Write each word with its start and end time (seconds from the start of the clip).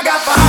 I 0.00 0.02
got 0.02 0.20
fire. 0.22 0.39